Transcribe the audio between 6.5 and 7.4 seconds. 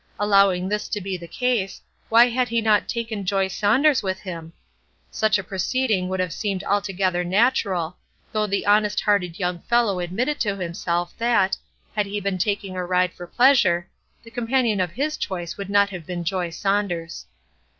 altogether